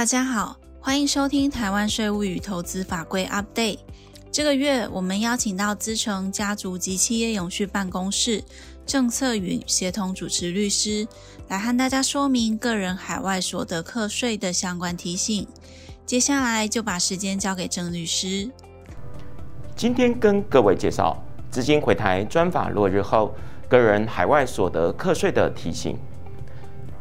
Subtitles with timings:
[0.00, 3.80] 大家好，欢迎收听台湾税务与投资法规 Update。
[4.32, 8.42] 这个月我们邀请到资诚家族及企业永续办公室
[8.86, 11.06] 郑策允协同主持律师，
[11.48, 15.46] 来和大家说明个人海外所得课税的相关提醒。
[16.06, 18.50] 接下来就把时间交给郑律师。
[19.76, 23.34] 今天跟各位介绍资金回台专法落日后，
[23.68, 25.98] 个人海外所得课税的提醒。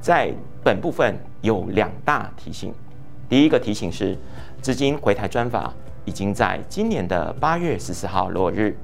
[0.02, 2.74] 在本部分有两大提醒。
[3.30, 4.18] 第一个提醒是，
[4.60, 5.72] 资金回台专法
[6.04, 8.76] 已经在今年的八月十四号落日。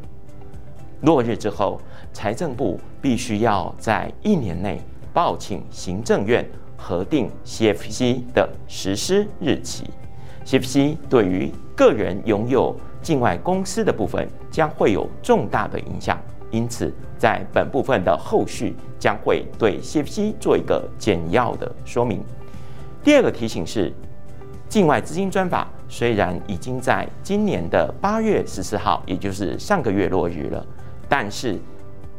[1.02, 1.81] 落日之后，
[2.13, 4.80] 财政部必须要在一年内
[5.12, 9.89] 报请行政院核定 CFC 的实施日期。
[10.45, 22.22] CFC 对于个人拥有境外公司的部分将会有重大的影响，因此在本部分的后续将会对 CFC 做一个简要的说明。
[23.03, 23.91] 第二个提醒是，
[24.67, 30.66] 境外资金专法虽然已经在今年的八月十四号，也就是上个月落日了，
[31.07, 31.59] 但是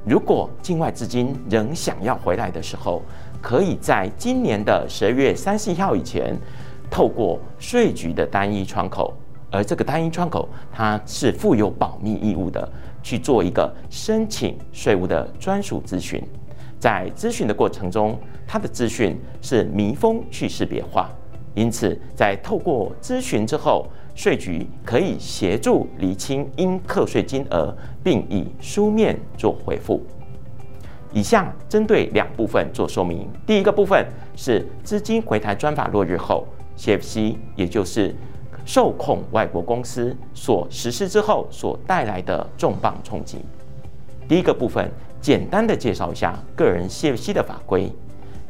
[0.04, 3.02] 如果境外资金仍想要回来的时候，
[3.42, 6.36] 可以在今年的十二月三十一号以前。
[6.88, 9.12] 透过税局的单一窗口，
[9.50, 12.66] 而这个单一窗口它是负有保密义务的，
[13.02, 16.22] 去做一个申请税务的专属咨询。
[16.78, 18.16] 在咨询的过程中，
[18.46, 21.10] 它的资讯是密封去识别化，
[21.56, 30.00] 因此在透过咨询之后，税局可以协助厘清应课税金额，并以书面做回复。
[31.12, 33.26] 以下针对两部分做说明。
[33.46, 36.46] 第一个部分是资金回台专法落日后。
[36.76, 38.14] CFC 也就是
[38.66, 43.38] 受控外国公司所实施之后所带来的重磅冲击。
[44.28, 47.90] 第一个部分，简单的介绍一下个人 CFC 的法规。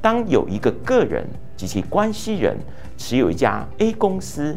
[0.03, 1.25] 当有一个个人
[1.57, 2.57] 及其关系人
[2.97, 4.57] 持有一家 A 公司，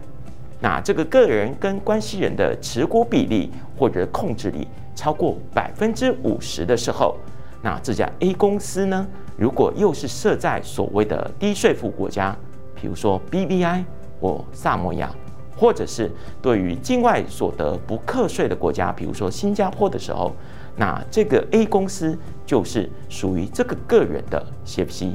[0.60, 7.15] 那这个个人跟关系人的持股比例或者控制力超过百分之五十的时候，
[7.61, 9.08] 那这家 A 公司呢，
[9.38, 12.36] 如果又是设在所谓的低税负国家。
[12.82, 13.83] 比如说 BVI
[14.21, 15.14] 或萨摩亚，
[15.58, 16.09] 或者是
[16.42, 20.33] 对于境外所得不课税的国家，比如说新加坡的时候，
[20.77, 25.11] 那这个 A 公司就是属于这个个人的 CFC。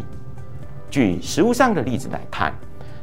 [0.94, 2.55] 举实务上的例子来看，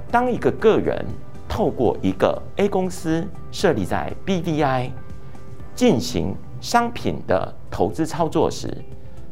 [0.09, 1.06] 当一个个人
[1.46, 4.91] 透过一个 A 公司设立在 BVI
[5.75, 8.74] 进行商品的投资操作时，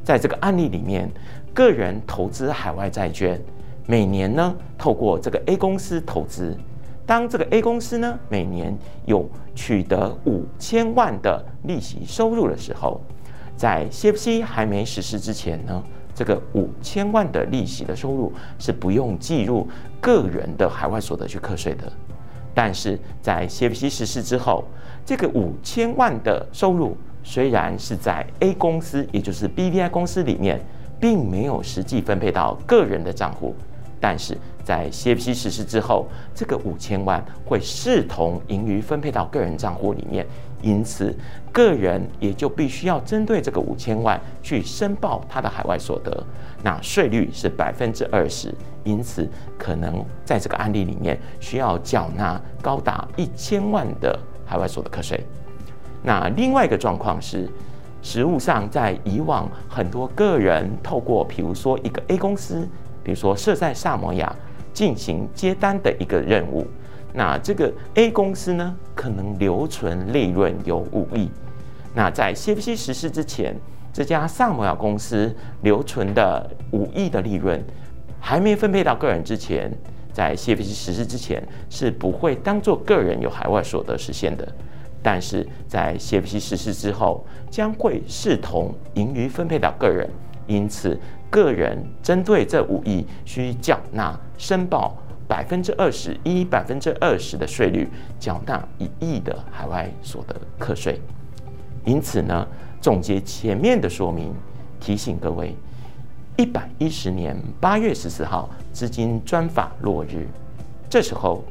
[0.03, 1.09] 在这个案例里面，
[1.53, 3.41] 个人投资海外债券。
[3.87, 6.53] 每年呢，透过这个 A 公司投资，
[7.05, 12.99] 当这个 A 公司呢每年有取得五千万的利息收入的时候，
[13.55, 15.81] 在 CFC 还没实施之前呢，
[16.19, 19.65] 这个五千万的利息的收入是不用计入
[20.01, 21.89] 个人的海外所得去课税的。
[22.53, 24.65] 但是在 CFC 实施之后，
[25.05, 30.59] 这个五千万的收入虽然是在 A 公司，也就是 BVI 公司里面，
[30.99, 33.55] 并没有实际分配到个人的账户。
[34.01, 40.27] 但是在 CFC 实施之后，这个五千万会视同盈余分配到个人账户里面，
[40.61, 41.15] 因此
[41.51, 46.23] 个人也就必须要针对这个五千万去申报他的海外所得，
[46.63, 48.53] 那税率是百分之二十，
[48.83, 55.19] 因此可能在这个案例里面需要缴纳高达一千万的海外所得课税。
[56.03, 57.49] 那另外一个状况是，
[58.01, 62.67] 实务上在以往很多个人透过，比如说一个 A 公司。
[63.01, 64.35] 比如说设在萨摩亚
[64.71, 66.67] 进行接单的一个任务，
[67.13, 71.29] 那这个 A 公司呢，可能留存利润有五亿。
[71.93, 73.55] 那在 CFC 实施之前，
[73.91, 77.63] 这家萨摩亚公司留存的五亿的利润
[78.19, 79.71] 还没分配到个人之前，
[80.13, 84.47] 在 CFC 实施之前是不会当做个人有海外所得实现的。
[85.01, 90.09] 但是在 CFC 实施之后，将会视同盈余分配到个人，
[90.47, 90.99] 因此。
[91.31, 94.97] 个人针对这五亿需缴纳申报
[95.29, 97.87] 百分之二十一百分之二十的税率，
[98.19, 100.99] 缴纳一亿的海外所得课税。
[101.85, 102.47] 因此呢，
[102.81, 104.33] 总结前面的说明，
[104.79, 105.55] 提醒各位：
[106.35, 110.27] 一百一十年八月十四号资金专法落日，
[110.89, 111.43] 这时候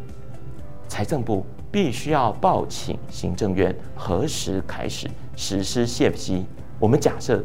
[0.88, 6.42] 财政部必须要报请行政院何时开始实施 CFC。
[6.80, 7.44] 我们假设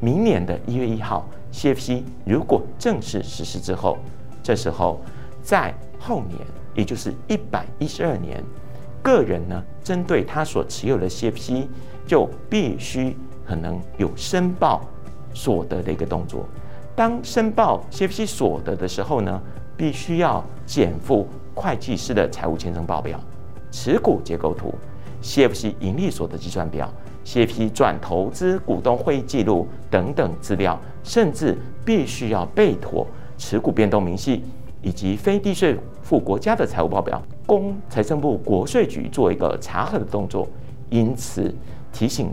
[0.00, 1.28] 明年的一月一号。
[1.52, 3.96] CFC 如果正式实施之后，
[4.42, 5.00] 这时候
[5.46, 6.40] 在后年，
[6.74, 8.42] 也就是一百一十二年，
[9.00, 11.68] 个人呢针对他所持有的 CFC
[12.04, 13.16] 就必须
[13.46, 14.84] 可能有申报
[15.32, 16.48] 所得的一个动作。
[16.96, 19.40] 当申报 CFC 所得的时候呢，
[19.76, 23.20] 必须要减负会计师的财务签证报表、
[23.70, 24.74] 持股结构图、
[25.22, 26.92] CFC 盈利所得计算表、
[27.24, 33.06] CFC 转投资股东会议记录等等资料，甚至必须要备妥
[33.38, 34.42] 持股变动明细
[34.86, 40.46] 以及非地税负国家的财务报表，供财政部国税局做一个查核的动作。
[40.90, 41.52] 因此
[41.92, 42.32] 提醒，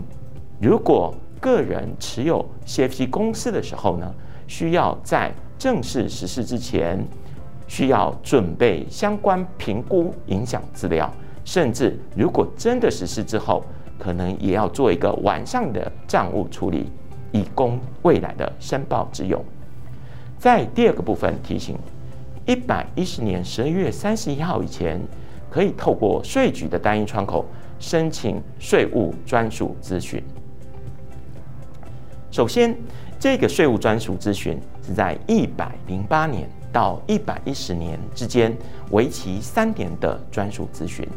[0.60, 4.14] 如果个人持有 CFC 公司的时候呢，
[4.46, 7.04] 需要在正式实施之前，
[7.66, 11.12] 需要准备相关评估影响资料，
[11.44, 13.64] 甚至如果真的实施之后，
[13.98, 16.88] 可能也要做一个完善的账务处理，
[17.32, 19.44] 以供未来的申报之用。
[20.38, 21.76] 在第二个部分提醒，
[22.46, 25.00] 一百一十年十二月三十一号以前，
[25.50, 27.46] 可以透过税局的单一窗口
[27.78, 30.22] 申请税务专属咨询。
[32.30, 32.76] 首先，
[33.18, 38.54] 这个税务专属咨询是在一百零八年到一百一十年之间，
[38.90, 41.08] 为期三年的专属咨询。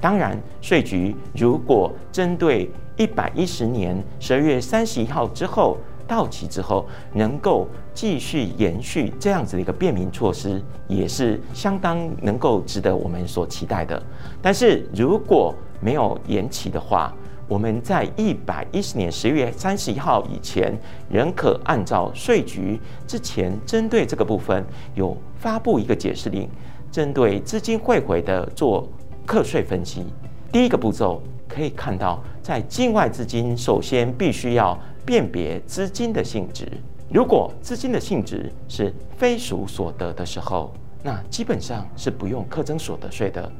[0.00, 5.78] 当然，税局如果针对一百一十年十二月三十一号之后
[6.12, 14.02] 到期之后，能够继续延续这样子的一个便民措施，也是相当能够值得我们所期待的。
[14.42, 17.10] 但是如果没有延期的话，
[17.48, 20.78] 我们在一百一十年十月三十一号以前，
[21.08, 24.62] 仍可按照税局之前针对这个部分
[24.94, 26.46] 有发布一个解释令，
[26.90, 28.86] 针对资金汇回的做。
[29.24, 30.04] 课税分析，
[30.50, 36.66] 第一个步骤可以看到，在境外资金首先必须要辨别资金的性质。
[37.10, 40.72] 如果资金的性质是非属所得的时候，
[41.02, 43.50] 那基本上是不用课征所得税的。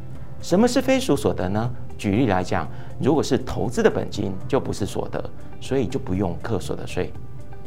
[0.41, 1.71] 什么是非属所得呢？
[1.99, 2.69] 举例来讲，
[3.01, 5.31] 如果是投资的本金，就不是所得，
[5.61, 7.13] 所以就不用课所得税。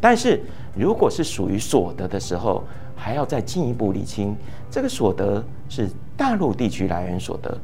[0.02, 0.42] 但是
[0.76, 2.64] 如果是属于所得的时候，
[2.96, 4.36] 还要再进一步厘清，
[4.70, 7.58] 这个所得是大陆地区来源所得。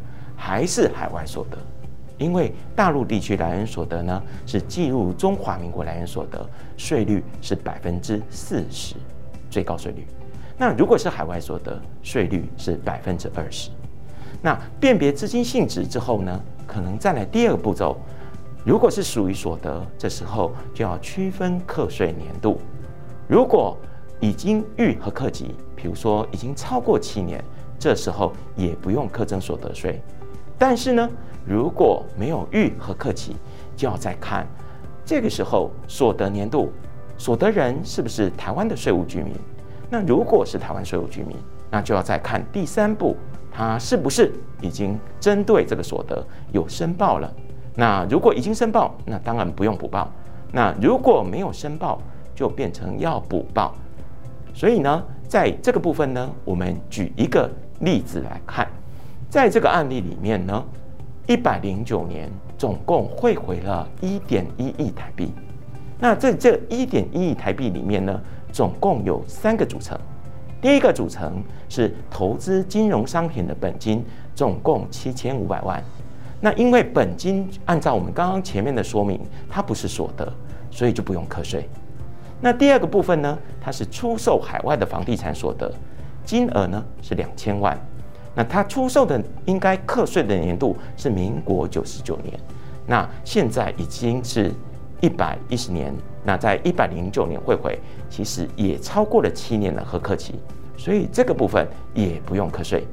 [0.43, 1.57] 还是海外所得，
[2.21, 6.47] 因为大陆地区来源所得呢，是计入中华民国来源所得，
[6.77, 8.95] 税率是百分之四十，
[9.49, 10.05] 最高税率。
[10.55, 13.71] 那如果是海外所得，税率是百分之二十。
[14.39, 17.97] 那辨别资金性质之后呢，可能再来第二个步骤，
[18.63, 22.61] 如果是属于所得，这时候就要区分课税年度。
[23.27, 23.75] 如果
[24.19, 27.43] 已经预核课期，比如说已经超过七年，
[27.79, 29.99] 这时候也不用课征所得税。
[30.61, 31.09] 但是呢，
[31.43, 33.35] 如果没有逾核课期，
[33.75, 34.45] 就要再看
[35.03, 36.71] 这个时候所得年度，
[37.17, 39.33] 所得人是不是台湾的税务居民？
[39.89, 41.35] 那如果是台湾税务居民，
[41.71, 43.17] 那就要再看第三步，
[43.51, 44.31] 他是不是
[44.61, 47.33] 已经针对这个所得有申报了？
[47.73, 50.07] 那如果已经申报，那当然不用补报；
[50.51, 51.99] 那如果没有申报，
[52.35, 53.73] 就变成要补报。
[54.53, 57.49] 所以呢，在这个部分呢，我们举一个
[57.79, 58.67] 例子来看。
[59.31, 60.61] 在这个案例里面呢，
[61.25, 65.31] 一百零九年总共汇回了一点一亿台币。
[65.97, 69.97] 那在这一点一亿台币里面呢，总共有三个组成。
[70.59, 74.03] 第一个组成是投资金融商品的本金，
[74.35, 75.81] 总共七千五百万。
[76.41, 79.17] 那因为本金按照我们刚刚前面的说明，
[79.49, 80.29] 它不是所得，
[80.69, 81.69] 所以就不用课税。
[82.41, 85.71] 那第二个部分呢，它是出售海外的房地产所得，
[86.25, 87.79] 金额呢是两千万。
[88.33, 92.39] 那它出售的应该课税的年度是民国九十九年，
[92.87, 94.51] 那现在已经是
[95.01, 97.77] 一百一十年，那在一百零九年会回，
[98.09, 100.35] 其实也超过了七年的核课期，
[100.77, 102.87] 所以这个部分也不用课税。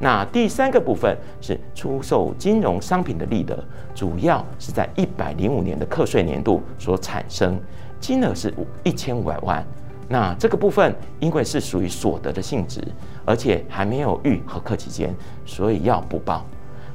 [0.00, 3.56] 那第三个部分是出售金融商品的利得，
[3.94, 7.58] 主要是在一百零五年的课税年度所产生，
[8.00, 9.64] 金额是一千五百万。
[10.08, 12.82] 那这个部分因为是属于所得的性质，
[13.24, 15.14] 而且还没有预和课期间，
[15.46, 16.44] 所以要补报。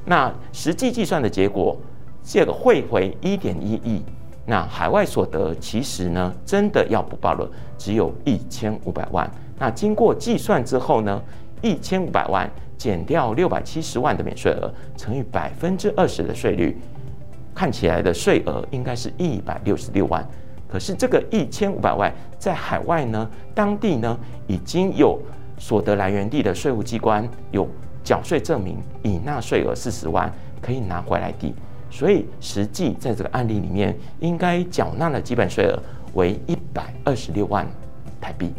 [0.06, 1.78] 那实际计算的结果，
[2.24, 4.04] 这个汇回一点一亿，
[4.46, 9.30] 那海外所得其实呢，真的要补报了，只有一千五百万。
[9.58, 11.22] 那经过计算之后呢，
[11.62, 16.78] 一千五百万减掉六百七十万的免税额，乘以百分之二十的税率，
[17.54, 20.26] 看起来的税额应该是一百六十六万。
[20.72, 25.20] 可是这个一千五百万在海外呢，当地呢已经有
[25.58, 27.68] 所得来源地的税务机关有
[28.04, 31.56] 缴税证明，已纳税额四十万，可以拿回来抵。
[31.90, 35.80] 所以实际在这个案例里面，应该缴纳的基本税额
[36.14, 37.68] 为一百二十六万
[38.22, 38.54] 台币。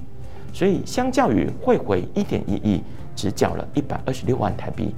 [0.53, 2.83] 所以相较于汇回一点一亿，
[3.15, 4.93] 只缴了一百二十六万台币，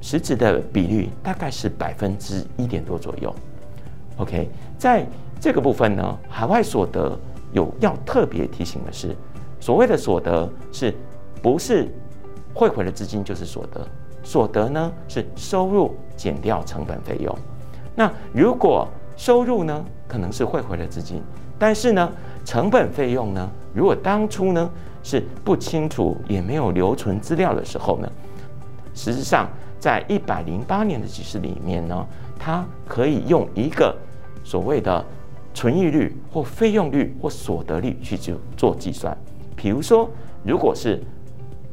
[0.00, 3.34] 实质的比率大概是百分之一点多左右。
[4.16, 5.04] OK，在
[5.40, 7.18] 这个部分呢，海外所得
[7.52, 9.14] 有要特别提醒的是，
[9.60, 10.94] 所谓的所得是
[11.42, 11.88] 不是
[12.52, 13.86] 汇回的资金就是所得，
[14.22, 17.36] 所得呢是收入减掉成本费用。
[17.94, 21.22] 那如果收入呢可能是汇回的资金，
[21.58, 22.10] 但是呢
[22.44, 24.68] 成本费用呢，如果当初呢
[25.02, 28.10] 是不清楚也没有留存资料的时候呢，
[28.94, 32.06] 实际上在一百零八年的记事里面呢，
[32.38, 33.96] 它可以用一个
[34.42, 35.04] 所谓的
[35.58, 39.18] 存益率或费用率或所得率去做做计算。
[39.56, 40.08] 比如说，
[40.44, 41.02] 如果是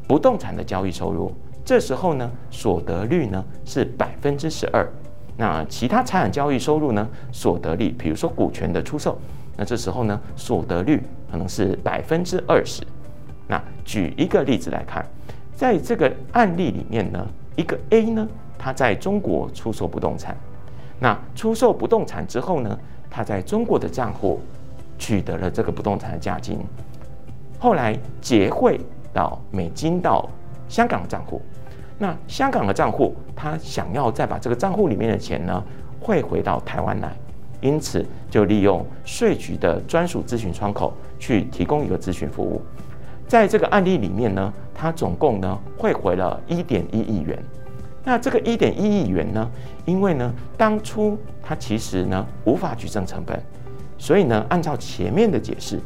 [0.07, 1.31] 不动产的交易收入，
[1.63, 4.91] 这时候呢，所得率呢是百分之十二。
[5.37, 9.19] 那其他财产交易收入呢，所得率，比如说股权的出售，
[9.55, 10.99] 那这时候呢，所得率
[11.29, 12.81] 可能是百分之二十。
[13.47, 15.05] 那举一个例子来看，
[15.53, 17.23] 在这个案例里面呢，
[17.55, 18.27] 一个 A 呢，
[18.57, 20.35] 他在中国出售不动产，
[20.99, 24.39] 那出售不动产之后呢，他在中国的账户
[24.97, 26.59] 取得了这个不动产的价金，
[27.59, 28.79] 后来结汇。
[29.15, 30.29] 到美金到
[30.67, 31.41] 香港的账户，
[31.97, 35.63] 那香港的账户，他想要再把这个账户里面的钱呢
[36.01, 37.15] 汇回到台湾来，
[37.61, 42.61] 因此就利用税局的专属咨询窗口去提供一个咨询服务。
[43.25, 47.41] 在这个案例里面呢，他总共呢汇回了一点一亿元。
[48.05, 49.51] 那这个一点一亿元呢，
[49.83, 53.37] 因为呢当初他其实呢无法举证成本，
[53.97, 55.79] 所以呢按照前面的解释，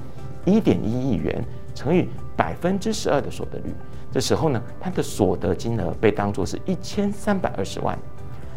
[0.45, 3.73] 一点一亿元乘以百分之十二的所得率，
[4.11, 7.97] 这时候呢，他的所得金额被当作是一千三百二十万。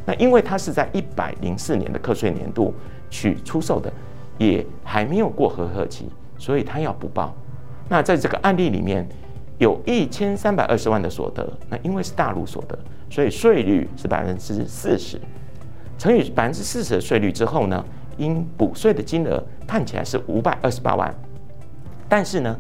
[0.04, 2.74] 那因为它是在一百零四年的课税年度
[3.08, 3.88] 去出售的，
[4.36, 7.32] 也还没有过核课期，所以他要补报。
[7.88, 9.08] 那在这个案例里面，
[9.58, 12.76] 有一千三百二十万的所得，那因为是大陆所得，
[13.12, 15.20] 所以税率是百分之四十，
[15.98, 17.84] 乘以百分之四十的税率之后呢，
[18.16, 21.14] 应补税的金额看起来是五百二十八万，
[22.08, 22.58] 但是呢。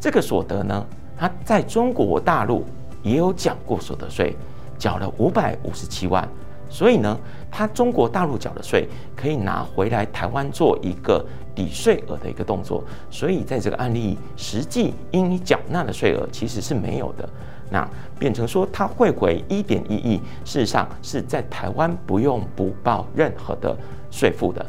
[0.00, 2.62] 这个所得呢，他在中国大陆
[3.02, 4.36] 也有缴过所得税，
[4.76, 6.28] 缴了五百五十七万，
[6.68, 7.18] 所以呢，
[7.50, 17.26] 他中国大陆缴的税可以拿回来台湾做一个抵税额的一个动作，所以在这个案例，实际应缴纳的税额其实是没有的，
[17.74, 17.84] 那
[18.20, 23.76] 变成说他汇回一点一亿，事实上是在台湾不用补报任何的
[24.12, 24.64] 税负的。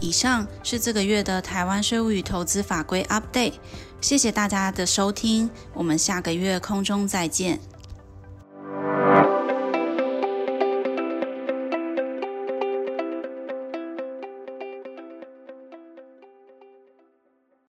[0.00, 3.52] 以上是这个月的台湾税务与投资法规 Update。
[4.00, 7.60] 谢谢大家的收听，我们下个月空中再见。